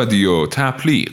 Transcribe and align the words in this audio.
رادیو 0.00 0.46
تبلیغ. 0.46 1.08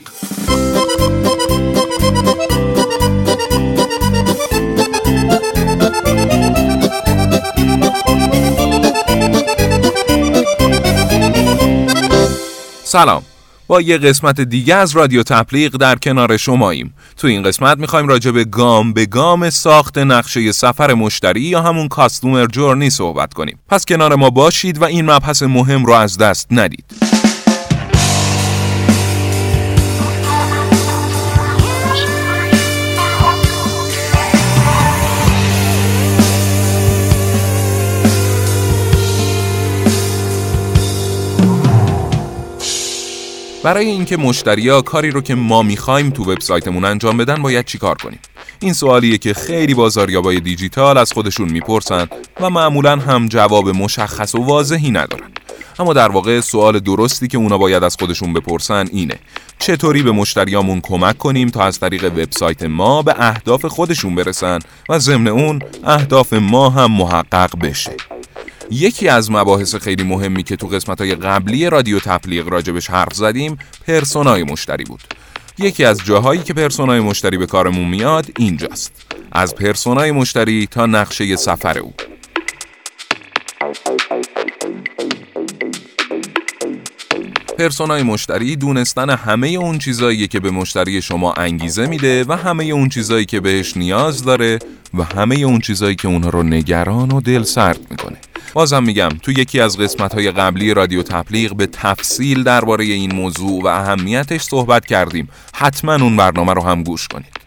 سلام. 12.84 13.22
با 13.66 13.80
یه 13.80 13.98
قسمت 13.98 14.40
دیگه 14.40 14.74
از 14.74 14.96
رادیو 14.96 15.22
تبلیغ 15.22 15.76
در 15.76 15.96
کنار 15.96 16.36
شماییم. 16.36 16.94
تو 17.16 17.26
این 17.26 17.42
قسمت 17.42 17.78
می‌خوایم 17.78 18.08
راجع 18.08 18.30
به 18.30 18.44
گام 18.44 18.92
به 18.92 19.06
گام 19.06 19.50
ساخت 19.50 19.98
نقشه 19.98 20.52
سفر 20.52 20.94
مشتری 20.94 21.40
یا 21.40 21.62
همون 21.62 21.88
کاستومر 21.88 22.46
جورنی 22.46 22.90
صحبت 22.90 23.34
کنیم. 23.34 23.58
پس 23.68 23.84
کنار 23.84 24.14
ما 24.14 24.30
باشید 24.30 24.82
و 24.82 24.84
این 24.84 25.10
مبحث 25.10 25.42
مهم 25.42 25.86
رو 25.86 25.92
از 25.92 26.18
دست 26.18 26.46
ندید. 26.50 27.07
برای 43.62 43.86
اینکه 43.86 44.16
مشتریا 44.16 44.82
کاری 44.82 45.10
رو 45.10 45.20
که 45.20 45.34
ما 45.34 45.62
می‌خوایم 45.62 46.10
تو 46.10 46.32
وبسایتمون 46.32 46.84
انجام 46.84 47.16
بدن 47.16 47.42
باید 47.42 47.64
چیکار 47.64 47.94
کنیم؟ 47.94 48.18
این 48.60 48.72
سوالیه 48.72 49.18
که 49.18 49.34
خیلی 49.34 49.74
بازاریابای 49.74 50.40
دیجیتال 50.40 50.98
از 50.98 51.12
خودشون 51.12 51.48
می‌پرسن 51.48 52.06
و 52.40 52.50
معمولا 52.50 52.96
هم 52.96 53.28
جواب 53.28 53.68
مشخص 53.68 54.34
و 54.34 54.38
واضحی 54.38 54.90
ندارن. 54.90 55.30
اما 55.78 55.92
در 55.92 56.08
واقع 56.08 56.40
سوال 56.40 56.78
درستی 56.78 57.28
که 57.28 57.38
اونا 57.38 57.58
باید 57.58 57.84
از 57.84 57.96
خودشون 58.00 58.32
بپرسن 58.32 58.86
اینه. 58.92 59.18
چطوری 59.58 60.02
به 60.02 60.12
مشتریامون 60.12 60.80
کمک 60.80 61.18
کنیم 61.18 61.48
تا 61.48 61.62
از 61.62 61.80
طریق 61.80 62.04
وبسایت 62.04 62.62
ما 62.62 63.02
به 63.02 63.14
اهداف 63.18 63.64
خودشون 63.66 64.14
برسن 64.14 64.58
و 64.88 64.98
ضمن 64.98 65.28
اون 65.28 65.58
اهداف 65.84 66.32
ما 66.32 66.70
هم 66.70 66.92
محقق 66.92 67.58
بشه؟ 67.58 67.96
یکی 68.70 69.08
از 69.08 69.30
مباحث 69.30 69.74
خیلی 69.74 70.02
مهمی 70.02 70.42
که 70.42 70.56
تو 70.56 70.66
قسمت 70.66 71.00
های 71.00 71.14
قبلی 71.14 71.70
رادیو 71.70 72.00
تبلیغ 72.00 72.48
راجبش 72.48 72.90
حرف 72.90 73.14
زدیم 73.14 73.58
پرسونای 73.86 74.44
مشتری 74.44 74.84
بود. 74.84 75.00
یکی 75.58 75.84
از 75.84 76.04
جاهایی 76.04 76.42
که 76.42 76.54
پرسونای 76.54 77.00
مشتری 77.00 77.38
به 77.38 77.46
کارمون 77.46 77.88
میاد 77.88 78.26
اینجاست. 78.38 78.92
از 79.32 79.54
پرسونای 79.54 80.10
مشتری 80.10 80.66
تا 80.66 80.86
نقشه 80.86 81.36
سفر 81.36 81.78
او. 81.78 81.92
پرسونای 87.58 88.02
مشتری 88.02 88.56
دونستن 88.56 89.10
همه 89.10 89.48
اون 89.48 89.78
چیزایی 89.78 90.26
که 90.26 90.40
به 90.40 90.50
مشتری 90.50 91.02
شما 91.02 91.32
انگیزه 91.32 91.86
میده 91.86 92.24
و 92.24 92.32
همه 92.32 92.64
اون 92.64 92.88
چیزایی 92.88 93.24
که 93.24 93.40
بهش 93.40 93.76
نیاز 93.76 94.24
داره 94.24 94.58
و 94.94 95.02
همه 95.02 95.36
اون 95.36 95.60
چیزایی 95.60 95.96
که 95.96 96.08
اونها 96.08 96.30
رو 96.30 96.42
نگران 96.42 97.10
و 97.10 97.20
دل 97.20 97.42
سرد 97.42 97.80
می‌کنه. 97.90 98.16
بازم 98.54 98.82
میگم 98.82 99.08
تو 99.08 99.32
یکی 99.32 99.60
از 99.60 99.78
قسمت 99.78 100.14
های 100.14 100.30
قبلی 100.30 100.74
رادیو 100.74 101.02
تبلیغ 101.02 101.56
به 101.56 101.66
تفصیل 101.66 102.42
درباره 102.42 102.84
این 102.84 103.14
موضوع 103.14 103.62
و 103.62 103.66
اهمیتش 103.66 104.42
صحبت 104.42 104.86
کردیم. 104.86 105.28
حتما 105.54 105.94
اون 105.94 106.16
برنامه 106.16 106.52
رو 106.52 106.62
هم 106.62 106.82
گوش 106.82 107.08
کنید. 107.08 107.38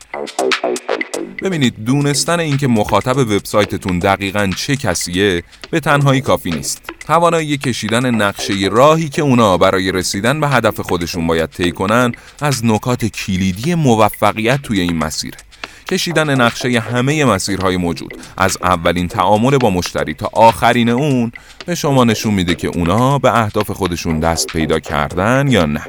ببینید 1.41 1.85
دونستن 1.85 2.39
اینکه 2.39 2.67
مخاطب 2.67 3.17
وبسایتتون 3.17 3.99
دقیقا 3.99 4.51
چه 4.57 4.75
کسیه 4.75 5.43
به 5.69 5.79
تنهایی 5.79 6.21
کافی 6.21 6.51
نیست. 6.51 6.81
توانایی 7.11 7.57
کشیدن 7.57 8.15
نقشه 8.15 8.53
راهی 8.71 9.09
که 9.09 9.21
اونا 9.21 9.57
برای 9.57 9.91
رسیدن 9.91 10.39
به 10.39 10.47
هدف 10.47 10.79
خودشون 10.79 11.27
باید 11.27 11.49
طی 11.49 11.71
کنن 11.71 12.11
از 12.41 12.65
نکات 12.65 13.05
کلیدی 13.05 13.75
موفقیت 13.75 14.61
توی 14.61 14.79
این 14.79 14.97
مسیره 14.97 15.37
کشیدن 15.89 16.41
نقشه 16.41 16.79
همه 16.79 17.25
مسیرهای 17.25 17.77
موجود 17.77 18.17
از 18.37 18.57
اولین 18.61 19.07
تعامل 19.07 19.57
با 19.57 19.69
مشتری 19.69 20.13
تا 20.13 20.29
آخرین 20.33 20.89
اون 20.89 21.31
به 21.65 21.75
شما 21.75 22.03
نشون 22.03 22.33
میده 22.33 22.55
که 22.55 22.67
اونا 22.67 23.19
به 23.19 23.39
اهداف 23.39 23.71
خودشون 23.71 24.19
دست 24.19 24.47
پیدا 24.47 24.79
کردن 24.79 25.47
یا 25.49 25.65
نه. 25.65 25.81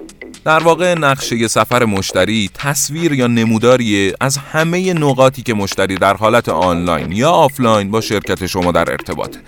در 0.45 0.63
واقع 0.63 0.95
نقشه 0.95 1.49
سفر 1.49 1.85
مشتری 1.85 2.51
تصویر 2.55 3.13
یا 3.13 3.27
نموداری 3.27 4.13
از 4.21 4.37
همه 4.37 4.95
نقاطی 4.95 5.43
که 5.43 5.55
مشتری 5.55 5.95
در 5.95 6.17
حالت 6.17 6.49
آنلاین 6.49 7.13
یا 7.13 7.31
آفلاین 7.31 7.91
با 7.91 8.01
شرکت 8.01 8.47
شما 8.47 8.73
در 8.73 8.91
ارتباطه. 8.91 9.41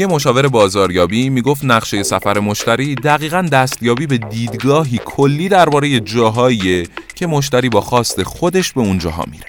یه 0.00 0.06
مشاور 0.06 0.48
بازاریابی 0.48 1.30
می‌گفت 1.30 1.64
نقشه 1.64 2.02
سفر 2.02 2.38
مشتری 2.38 2.94
دقیقا 2.94 3.42
دستیابی 3.52 4.06
به 4.06 4.18
دیدگاهی 4.18 5.00
کلی 5.04 5.48
درباره 5.48 6.00
جاهایی 6.00 6.88
که 7.14 7.26
مشتری 7.26 7.68
با 7.68 7.80
خواست 7.80 8.22
خودش 8.22 8.72
به 8.72 8.80
اون 8.80 8.98
جاها 8.98 9.24
میره. 9.30 9.46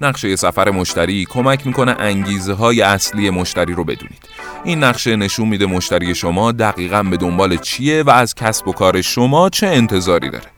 نقشه 0.00 0.36
سفر 0.36 0.70
مشتری 0.70 1.24
کمک 1.24 1.66
می‌کنه 1.66 1.96
انگیزه 1.98 2.52
های 2.52 2.82
اصلی 2.82 3.30
مشتری 3.30 3.74
رو 3.74 3.84
بدونید. 3.84 4.28
این 4.64 4.84
نقشه 4.84 5.16
نشون 5.16 5.48
میده 5.48 5.66
مشتری 5.66 6.14
شما 6.14 6.52
دقیقا 6.52 7.02
به 7.02 7.16
دنبال 7.16 7.56
چیه 7.56 8.02
و 8.02 8.10
از 8.10 8.34
کسب 8.34 8.68
و 8.68 8.72
کار 8.72 9.00
شما 9.02 9.48
چه 9.48 9.66
انتظاری 9.66 10.30
داره. 10.30 10.55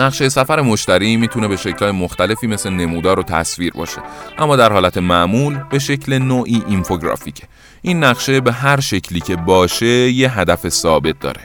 نقشه 0.00 0.28
سفر 0.28 0.60
مشتری 0.60 1.16
می‌تونه 1.16 1.48
به 1.48 1.56
شکلهای 1.56 1.92
مختلفی 1.92 2.46
مثل 2.46 2.70
نمودار 2.70 3.20
و 3.20 3.22
تصویر 3.22 3.72
باشه 3.72 4.00
اما 4.38 4.56
در 4.56 4.72
حالت 4.72 4.98
معمول 4.98 5.58
به 5.70 5.78
شکل 5.78 6.18
نوعی 6.18 6.62
اینفوگرافیکه. 6.68 7.42
این 7.82 8.04
نقشه 8.04 8.40
به 8.40 8.52
هر 8.52 8.80
شکلی 8.80 9.20
که 9.20 9.36
باشه 9.36 9.86
یه 9.86 10.38
هدف 10.38 10.68
ثابت 10.68 11.20
داره. 11.20 11.40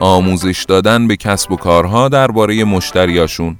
آموزش 0.00 0.64
دادن 0.68 1.08
به 1.08 1.16
کسب 1.16 1.52
و 1.52 1.56
کارها 1.56 2.08
درباره 2.08 2.64
مشتریاشون. 2.64 3.56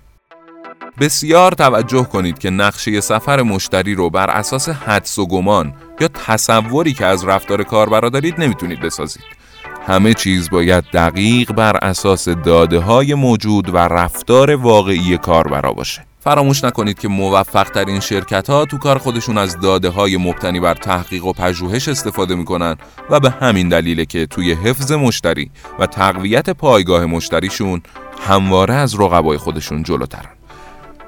بسیار 1.01 1.53
توجه 1.53 2.05
کنید 2.05 2.39
که 2.39 2.51
نقشه 2.51 3.01
سفر 3.01 3.43
مشتری 3.43 3.95
رو 3.95 4.11
بر 4.11 4.31
اساس 4.31 4.69
حدس 4.69 5.19
و 5.19 5.27
گمان 5.27 5.75
یا 6.01 6.09
تصوری 6.09 6.93
که 6.93 7.07
از 7.07 7.25
رفتار 7.25 7.63
کاربرا 7.63 8.09
دارید 8.09 8.41
نمی‌تونید 8.41 8.81
بسازید. 8.81 9.46
همه 9.87 10.15
چیز 10.15 10.51
باید 10.51 10.85
دقیق 10.93 11.53
بر 11.53 11.77
اساس 11.83 12.29
داده 12.29 12.79
های 12.79 13.15
موجود 13.15 13.75
و 13.75 13.77
رفتار 13.77 14.51
واقعی 14.51 15.19
کاربرا 15.19 15.73
باشه. 15.73 16.07
فراموش 16.21 16.65
نکنید 16.65 16.99
که 16.99 17.09
موفق 17.09 17.69
ترین 17.69 18.01
شرکت 18.01 18.51
ها 18.51 18.65
تو 18.65 18.79
کار 18.79 18.99
خودشون 18.99 19.39
از 19.39 19.61
داده 19.61 19.89
های 19.89 20.17
مبتنی 20.17 20.61
بر 20.61 20.75
تحقیق 20.75 21.25
و 21.25 21.33
پژوهش 21.33 21.89
استفاده 21.89 22.35
می‌کنن 22.35 22.77
و 23.11 23.21
به 23.21 23.31
همین 23.31 23.69
دلیله 23.69 24.05
که 24.05 24.27
توی 24.27 24.53
حفظ 24.53 24.93
مشتری 24.93 25.51
و 25.79 25.87
تقویت 25.87 26.51
پایگاه 26.51 27.07
مشتریشون 27.07 27.83
همواره 28.29 28.75
از 28.75 29.01
رقبای 29.01 29.39
خودشون 29.39 29.83
جلوترن. 29.83 30.31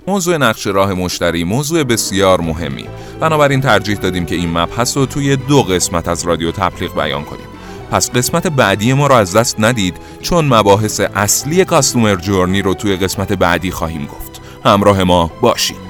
موضوع 0.06 0.36
نقش 0.36 0.66
راه 0.66 0.94
مشتری 0.94 1.44
موضوع 1.44 1.84
بسیار 1.84 2.40
مهمی 2.40 2.84
بنابراین 3.20 3.60
ترجیح 3.60 3.96
دادیم 3.96 4.26
که 4.26 4.34
این 4.34 4.58
مبحث 4.58 4.96
رو 4.96 5.06
توی 5.06 5.36
دو 5.36 5.62
قسمت 5.62 6.08
از 6.08 6.24
رادیو 6.26 6.52
تبلیغ 6.52 6.94
بیان 6.94 7.24
کنیم 7.24 7.57
پس 7.91 8.10
قسمت 8.10 8.47
بعدی 8.47 8.93
ما 8.93 9.06
رو 9.06 9.15
از 9.15 9.37
دست 9.37 9.56
ندید 9.60 9.97
چون 10.21 10.44
مباحث 10.44 11.00
اصلی 11.00 11.65
کاستومر 11.65 12.16
جورنی 12.16 12.62
رو 12.62 12.75
توی 12.75 12.97
قسمت 12.97 13.32
بعدی 13.32 13.71
خواهیم 13.71 14.06
گفت. 14.06 14.41
همراه 14.65 15.04
ما 15.04 15.31
باشید. 15.41 15.88